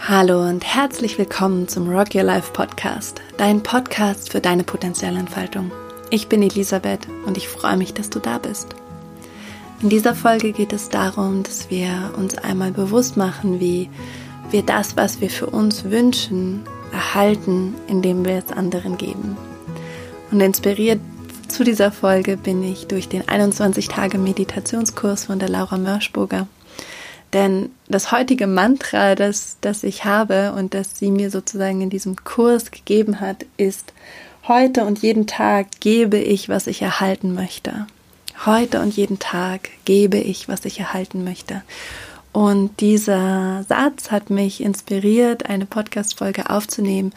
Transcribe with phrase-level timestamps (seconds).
[0.00, 5.72] Hallo und herzlich willkommen zum Rock Your Life Podcast, dein Podcast für deine Potenzialentfaltung.
[6.10, 8.74] Ich bin Elisabeth und ich freue mich, dass du da bist.
[9.80, 13.88] In dieser Folge geht es darum, dass wir uns einmal bewusst machen, wie
[14.50, 19.38] wir das, was wir für uns wünschen, erhalten, indem wir es anderen geben.
[20.30, 21.00] Und inspiriert
[21.48, 26.46] zu dieser Folge bin ich durch den 21 Tage Meditationskurs von der Laura Mörschburger
[27.34, 32.16] denn das heutige Mantra, das, das ich habe und das sie mir sozusagen in diesem
[32.24, 33.92] Kurs gegeben hat, ist,
[34.46, 37.86] heute und jeden Tag gebe ich, was ich erhalten möchte.
[38.46, 41.62] Heute und jeden Tag gebe ich, was ich erhalten möchte.
[42.32, 47.12] Und dieser Satz hat mich inspiriert, eine Podcast-Folge aufzunehmen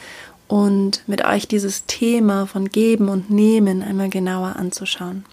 [0.47, 5.25] und mit euch dieses Thema von Geben und Nehmen einmal genauer anzuschauen.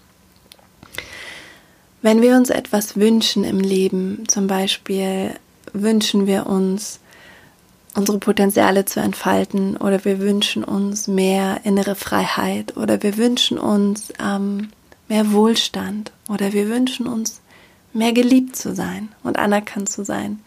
[2.01, 5.31] Wenn wir uns etwas wünschen im Leben, zum Beispiel
[5.73, 6.99] wünschen wir uns,
[7.95, 14.11] unsere Potenziale zu entfalten oder wir wünschen uns mehr innere Freiheit oder wir wünschen uns
[14.21, 14.69] ähm,
[15.07, 17.41] mehr Wohlstand oder wir wünschen uns
[17.93, 20.41] mehr geliebt zu sein und anerkannt zu sein,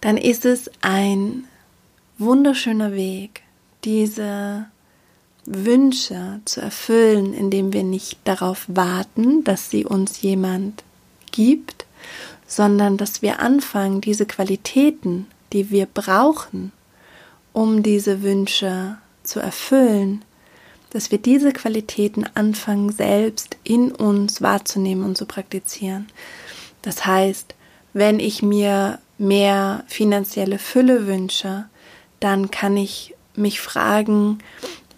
[0.00, 1.44] dann ist es ein
[2.18, 3.42] wunderschöner Weg,
[3.84, 4.66] diese
[5.52, 10.84] Wünsche zu erfüllen, indem wir nicht darauf warten, dass sie uns jemand
[11.32, 11.86] gibt,
[12.46, 16.72] sondern dass wir anfangen, diese Qualitäten, die wir brauchen,
[17.52, 20.24] um diese Wünsche zu erfüllen,
[20.90, 26.06] dass wir diese Qualitäten anfangen, selbst in uns wahrzunehmen und zu praktizieren.
[26.82, 27.54] Das heißt,
[27.92, 31.66] wenn ich mir mehr finanzielle Fülle wünsche,
[32.20, 34.38] dann kann ich mich fragen,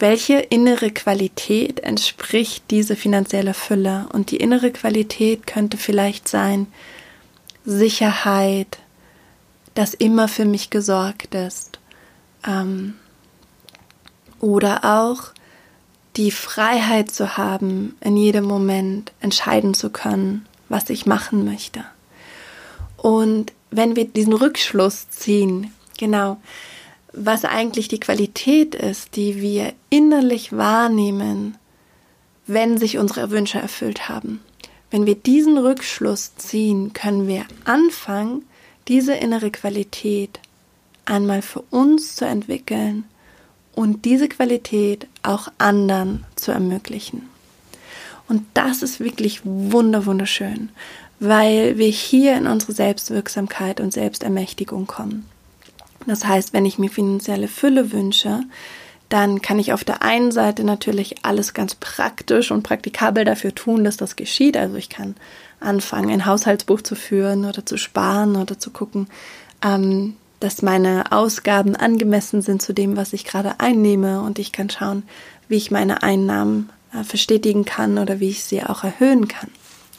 [0.02, 4.08] welche innere Qualität entspricht diese finanzielle Fülle?
[4.12, 6.66] Und die innere Qualität könnte vielleicht sein
[7.64, 8.80] Sicherheit,
[9.74, 11.78] dass immer für mich gesorgt ist.
[12.44, 12.94] Ähm,
[14.40, 15.30] oder auch
[16.16, 21.84] die Freiheit zu haben, in jedem Moment entscheiden zu können, was ich machen möchte.
[22.96, 26.38] Und wenn wir diesen Rückschluss ziehen, genau,
[27.12, 31.56] was eigentlich die Qualität ist, die wir innerlich wahrnehmen,
[32.46, 34.40] wenn sich unsere Wünsche erfüllt haben.
[34.90, 38.44] Wenn wir diesen Rückschluss ziehen, können wir anfangen,
[38.88, 40.40] diese innere Qualität
[41.04, 43.04] einmal für uns zu entwickeln
[43.74, 47.28] und diese Qualität auch anderen zu ermöglichen.
[48.28, 50.70] Und das ist wirklich wunder wunderschön,
[51.20, 55.26] weil wir hier in unsere Selbstwirksamkeit und Selbstermächtigung kommen.
[56.06, 58.40] Das heißt, wenn ich mir finanzielle Fülle wünsche,
[59.08, 63.84] dann kann ich auf der einen Seite natürlich alles ganz praktisch und praktikabel dafür tun,
[63.84, 64.56] dass das geschieht.
[64.56, 65.16] Also ich kann
[65.60, 69.08] anfangen, ein Haushaltsbuch zu führen oder zu sparen oder zu gucken,
[69.62, 74.22] ähm, dass meine Ausgaben angemessen sind zu dem, was ich gerade einnehme.
[74.22, 75.02] Und ich kann schauen,
[75.46, 79.50] wie ich meine Einnahmen äh, verstetigen kann oder wie ich sie auch erhöhen kann.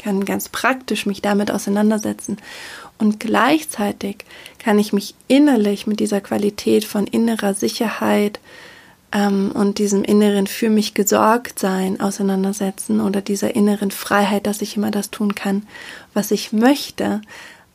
[0.03, 2.37] Kann ganz praktisch mich damit auseinandersetzen.
[2.97, 4.17] Und gleichzeitig
[4.59, 8.39] kann ich mich innerlich mit dieser Qualität von innerer Sicherheit
[9.13, 14.75] ähm, und diesem inneren für mich gesorgt sein auseinandersetzen oder dieser inneren Freiheit, dass ich
[14.75, 15.65] immer das tun kann,
[16.13, 17.21] was ich möchte.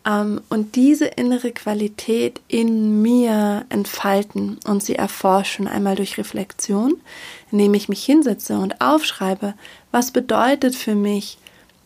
[0.06, 6.94] Ähm, und diese innere Qualität in mir entfalten und sie erforschen, einmal durch Reflexion,
[7.50, 9.55] indem ich mich hinsetze und aufschreibe,
[9.93, 11.38] was bedeutet für mich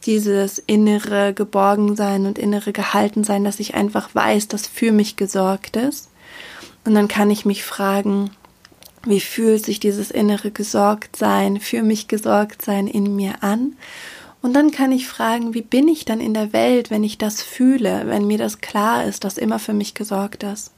[0.07, 6.11] dieses innere Geborgensein und innere Gehaltensein, dass ich einfach weiß, dass für mich gesorgt ist.
[6.85, 8.31] Und dann kann ich mich fragen,
[9.05, 13.77] wie fühlt sich dieses innere Gesorgtsein, für mich Gesorgtsein in mir an?
[14.43, 17.43] Und dann kann ich fragen, wie bin ich dann in der Welt, wenn ich das
[17.43, 20.73] fühle, wenn mir das klar ist, dass immer für mich gesorgt ist?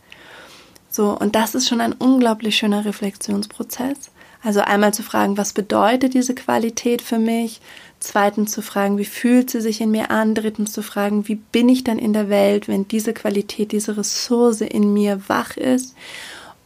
[0.91, 4.11] So, und das ist schon ein unglaublich schöner Reflexionsprozess.
[4.45, 7.63] Also einmal zu fragen, was bedeutet diese Qualität für mich?
[7.99, 10.35] Zweitens zu fragen, wie fühlt sie sich in mir an?
[10.35, 14.61] Drittens zu fragen, wie bin ich dann in der Welt, wenn diese Qualität, diese Ressource
[14.61, 15.95] in mir wach ist?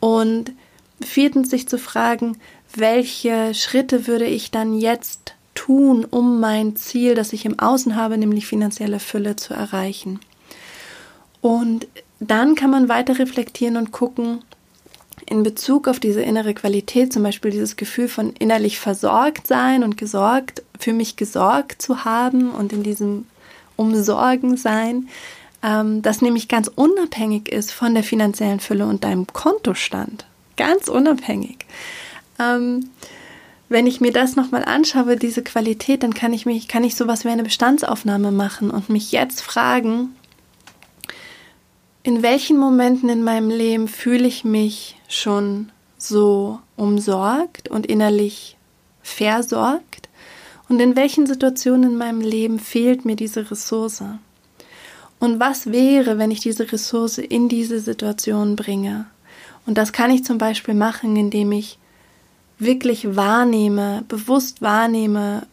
[0.00, 0.52] Und
[1.00, 2.38] viertens sich zu fragen,
[2.75, 8.19] welche Schritte würde ich dann jetzt tun, um mein Ziel, das ich im Außen habe,
[8.19, 10.19] nämlich finanzielle Fülle zu erreichen?
[11.40, 11.86] Und
[12.19, 14.42] dann kann man weiter reflektieren und gucken,
[15.26, 19.97] in Bezug auf diese innere Qualität, zum Beispiel dieses Gefühl von innerlich versorgt sein und
[19.97, 23.26] gesorgt, für mich gesorgt zu haben und in diesem
[23.76, 25.09] Umsorgen sein,
[25.62, 30.26] ähm, das nämlich ganz unabhängig ist von der finanziellen Fülle und deinem Kontostand.
[30.56, 31.67] Ganz unabhängig.
[32.38, 32.91] Ähm,
[33.69, 37.25] wenn ich mir das nochmal anschaue, diese Qualität, dann kann ich mich, kann ich sowas
[37.25, 40.15] wie eine Bestandsaufnahme machen und mich jetzt fragen,
[42.02, 48.56] in welchen Momenten in meinem Leben fühle ich mich schon so umsorgt und innerlich
[49.02, 50.08] versorgt
[50.68, 54.02] und in welchen Situationen in meinem Leben fehlt mir diese Ressource.
[55.18, 59.06] Und was wäre, wenn ich diese Ressource in diese Situation bringe?
[59.66, 61.78] Und das kann ich zum Beispiel machen, indem ich
[62.58, 65.46] wirklich wahrnehme, bewusst wahrnehme,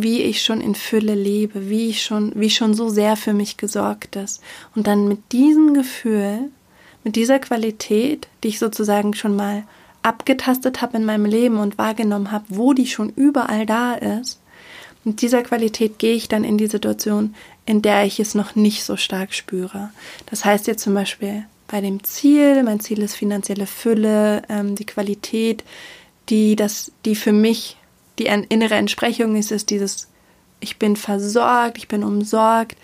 [0.00, 3.56] wie ich schon in Fülle lebe, wie ich schon, wie schon so sehr für mich
[3.56, 4.42] gesorgt ist.
[4.74, 6.50] Und dann mit diesem Gefühl,
[7.04, 9.64] mit dieser Qualität, die ich sozusagen schon mal
[10.02, 14.40] abgetastet habe in meinem Leben und wahrgenommen habe, wo die schon überall da ist,
[15.04, 17.34] mit dieser Qualität gehe ich dann in die Situation,
[17.66, 19.90] in der ich es noch nicht so stark spüre.
[20.26, 24.86] Das heißt jetzt zum Beispiel bei dem Ziel, mein Ziel ist finanzielle Fülle, ähm, die
[24.86, 25.64] Qualität,
[26.28, 27.76] die das, die für mich
[28.18, 30.08] die innere Entsprechung ist, ist dieses,
[30.60, 32.76] ich bin versorgt, ich bin umsorgt.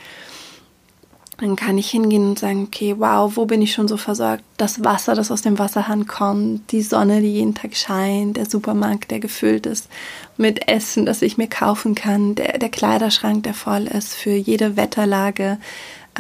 [1.41, 4.43] Dann kann ich hingehen und sagen, okay, wow, wo bin ich schon so versorgt?
[4.57, 9.13] Das Wasser, das aus dem Wasserhahn kommt, die Sonne, die jeden Tag scheint, der Supermarkt,
[9.13, 9.89] der gefüllt ist
[10.37, 14.77] mit Essen, das ich mir kaufen kann, der, der Kleiderschrank, der voll ist für jede
[14.77, 15.59] Wetterlage,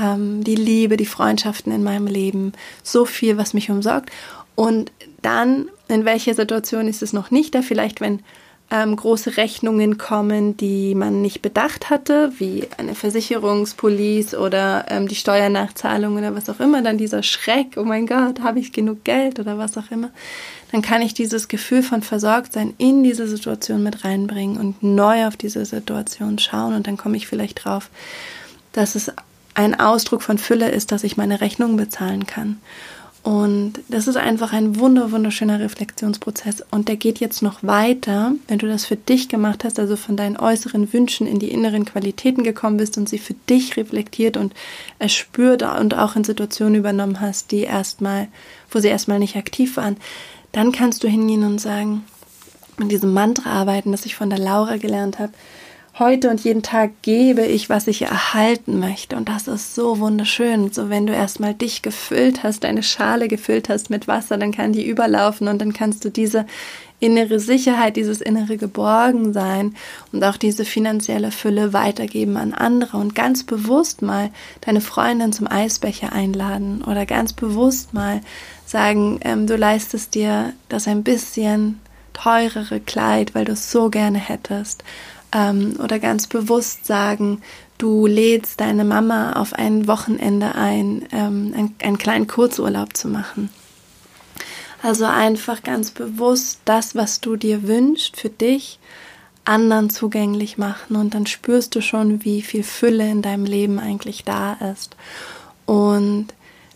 [0.00, 2.52] ähm, die Liebe, die Freundschaften in meinem Leben,
[2.84, 4.10] so viel, was mich umsorgt.
[4.54, 7.62] Und dann, in welcher Situation ist es noch nicht da?
[7.62, 8.20] Vielleicht, wenn
[8.70, 15.14] ähm, große Rechnungen kommen, die man nicht bedacht hatte, wie eine Versicherungspolice oder ähm, die
[15.14, 19.40] Steuernachzahlung oder was auch immer, dann dieser Schreck, oh mein Gott, habe ich genug Geld
[19.40, 20.10] oder was auch immer,
[20.70, 25.36] dann kann ich dieses Gefühl von Versorgtsein in diese Situation mit reinbringen und neu auf
[25.36, 26.74] diese Situation schauen.
[26.74, 27.88] Und dann komme ich vielleicht drauf,
[28.72, 29.10] dass es
[29.54, 32.60] ein Ausdruck von Fülle ist, dass ich meine Rechnungen bezahlen kann.
[33.22, 36.64] Und das ist einfach ein wunder, wunderschöner Reflexionsprozess.
[36.70, 40.16] Und der geht jetzt noch weiter, wenn du das für dich gemacht hast, also von
[40.16, 44.54] deinen äußeren Wünschen in die inneren Qualitäten gekommen bist und sie für dich reflektiert und
[44.98, 48.28] erspürt und auch in Situationen übernommen hast, die erstmal,
[48.70, 49.96] wo sie erstmal nicht aktiv waren.
[50.52, 52.04] Dann kannst du hingehen und sagen,
[52.78, 55.32] mit diesem Mantra arbeiten, das ich von der Laura gelernt habe,
[55.98, 59.16] heute und jeden Tag gebe ich, was ich erhalten möchte.
[59.16, 60.70] Und das ist so wunderschön.
[60.72, 64.72] So, wenn du erstmal dich gefüllt hast, deine Schale gefüllt hast mit Wasser, dann kann
[64.72, 66.46] die überlaufen und dann kannst du diese
[67.00, 69.74] innere Sicherheit, dieses innere Geborgensein
[70.12, 74.30] und auch diese finanzielle Fülle weitergeben an andere und ganz bewusst mal
[74.62, 78.20] deine Freundin zum Eisbecher einladen oder ganz bewusst mal
[78.66, 81.80] sagen, ähm, du leistest dir das ein bisschen
[82.14, 84.82] teurere Kleid, weil du es so gerne hättest
[85.32, 87.42] ähm, oder ganz bewusst sagen,
[87.78, 93.50] du lädst deine Mama auf ein Wochenende ein, ähm, ein, einen kleinen Kurzurlaub zu machen.
[94.82, 98.78] Also einfach ganz bewusst das, was du dir wünschst für dich,
[99.44, 104.24] anderen zugänglich machen und dann spürst du schon, wie viel Fülle in deinem Leben eigentlich
[104.24, 104.94] da ist.
[105.66, 106.28] Und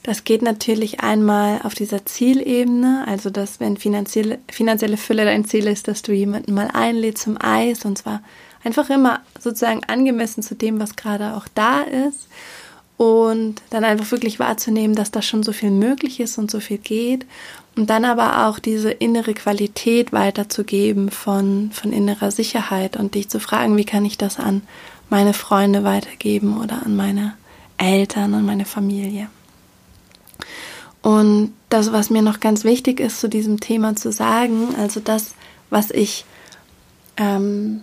[0.02, 5.66] das geht natürlich einmal auf dieser Zielebene, also dass wenn finanzielle, finanzielle Fülle dein Ziel
[5.66, 8.22] ist, dass du jemanden mal einlädst zum Eis und zwar
[8.64, 12.28] einfach immer sozusagen angemessen zu dem, was gerade auch da ist
[12.96, 16.78] und dann einfach wirklich wahrzunehmen, dass da schon so viel möglich ist und so viel
[16.78, 17.24] geht
[17.76, 23.38] und dann aber auch diese innere Qualität weiterzugeben von, von innerer Sicherheit und dich zu
[23.38, 24.62] fragen, wie kann ich das an
[25.10, 27.34] meine Freunde weitergeben oder an meine
[27.78, 29.28] Eltern und meine Familie.
[31.02, 35.34] Und das, was mir noch ganz wichtig ist, zu diesem Thema zu sagen, also das,
[35.68, 36.24] was ich
[37.16, 37.82] ähm,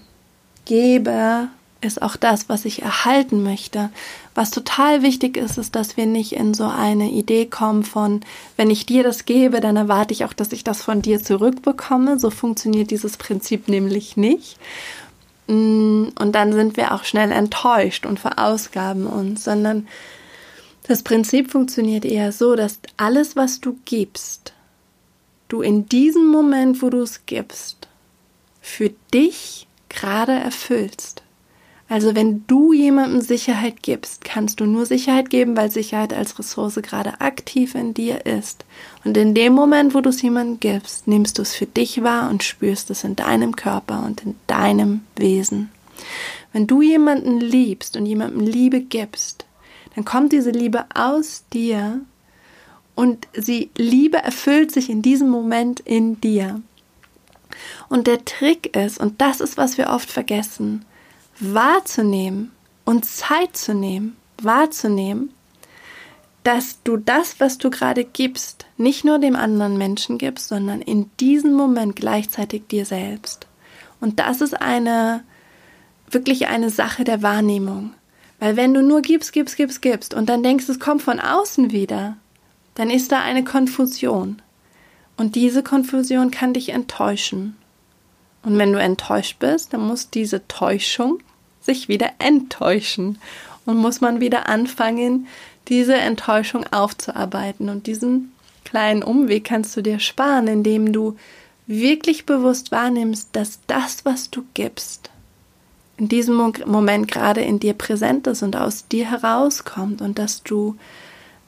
[0.66, 1.50] gebe,
[1.82, 3.89] ist auch das, was ich erhalten möchte.
[4.36, 8.22] Was total wichtig ist, ist, dass wir nicht in so eine Idee kommen von,
[8.58, 12.20] wenn ich dir das gebe, dann erwarte ich auch, dass ich das von dir zurückbekomme.
[12.20, 14.58] So funktioniert dieses Prinzip nämlich nicht.
[15.48, 19.88] Mm, und dann sind wir auch schnell enttäuscht und verausgaben uns, sondern
[20.89, 24.53] das Prinzip funktioniert eher so, dass alles, was du gibst,
[25.48, 27.88] du in diesem Moment, wo du es gibst,
[28.60, 31.22] für dich gerade erfüllst.
[31.89, 36.79] Also wenn du jemandem Sicherheit gibst, kannst du nur Sicherheit geben, weil Sicherheit als Ressource
[36.81, 38.65] gerade aktiv in dir ist.
[39.05, 42.31] Und in dem Moment, wo du es jemandem gibst, nimmst du es für dich wahr
[42.31, 45.69] und spürst es in deinem Körper und in deinem Wesen.
[46.51, 49.46] Wenn du jemanden liebst und jemandem Liebe gibst,
[50.00, 52.00] dann kommt diese Liebe aus dir
[52.96, 56.62] und sie Liebe erfüllt sich in diesem Moment in dir.
[57.89, 60.86] Und der Trick ist, und das ist, was wir oft vergessen,
[61.41, 62.51] wahrzunehmen
[62.86, 65.34] und Zeit zu nehmen, wahrzunehmen,
[66.44, 71.12] dass du das, was du gerade gibst, nicht nur dem anderen Menschen gibst, sondern in
[71.20, 73.48] diesem Moment gleichzeitig dir selbst.
[74.00, 75.25] Und das ist eine,
[76.10, 77.96] wirklich eine Sache der Wahrnehmung.
[78.39, 81.72] Weil wenn du nur gibst, gibst, gibst, gibst und dann denkst, es kommt von außen
[81.72, 82.17] wieder,
[82.75, 84.41] dann ist da eine Konfusion.
[85.17, 87.58] Und diese Konfusion kann dich enttäuschen.
[88.43, 91.19] Und wenn du enttäuscht bist, dann muss diese Täuschung
[91.60, 93.19] sich wieder enttäuschen.
[93.65, 95.27] Und muss man wieder anfangen,
[95.67, 97.69] diese Enttäuschung aufzuarbeiten.
[97.69, 98.31] Und diesen
[98.63, 101.17] kleinen Umweg kannst du dir sparen, indem du
[101.67, 105.12] wirklich bewusst wahrnimmst, dass das, was du gibst,
[106.00, 110.77] in diesem Moment gerade in dir präsent ist und aus dir herauskommt und dass du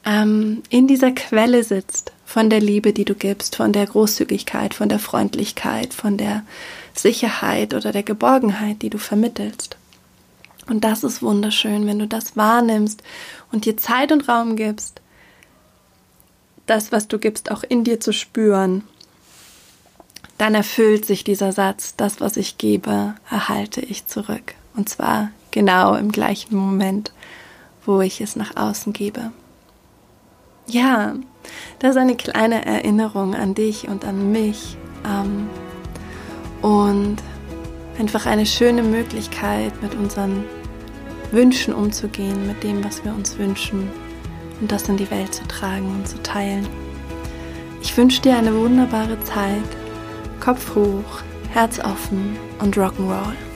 [0.04, 4.90] ähm, in dieser Quelle sitzt von der Liebe, die du gibst, von der Großzügigkeit, von
[4.90, 6.44] der Freundlichkeit, von der
[6.94, 9.78] Sicherheit oder der Geborgenheit, die du vermittelst.
[10.68, 13.02] Und das ist wunderschön, wenn du das wahrnimmst
[13.52, 15.00] und dir Zeit und Raum gibst,
[16.66, 18.84] das, was du gibst, auch in dir zu spüren,
[20.42, 24.54] dann erfüllt sich dieser Satz, das, was ich gebe, erhalte ich zurück.
[24.74, 27.12] Und zwar genau im gleichen Moment,
[27.86, 29.30] wo ich es nach außen gebe.
[30.66, 31.14] Ja,
[31.78, 34.76] das ist eine kleine Erinnerung an dich und an mich.
[35.06, 35.48] Ähm,
[36.60, 37.18] und
[38.00, 40.42] einfach eine schöne Möglichkeit, mit unseren
[41.30, 43.88] Wünschen umzugehen, mit dem, was wir uns wünschen
[44.60, 46.66] und das in die Welt zu tragen und zu teilen.
[47.80, 49.81] Ich wünsche dir eine wunderbare Zeit.
[50.42, 53.51] Kopf hoch, Herz offen und Rock'n'Roll.